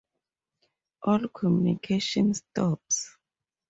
[1.03, 3.17] All communication stops.